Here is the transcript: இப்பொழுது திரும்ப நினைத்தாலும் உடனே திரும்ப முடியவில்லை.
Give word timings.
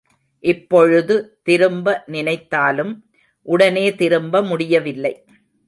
இப்பொழுது 0.43 1.15
திரும்ப 1.43 2.03
நினைத்தாலும் 2.07 2.93
உடனே 3.47 3.95
திரும்ப 3.95 4.43
முடியவில்லை. 4.43 5.13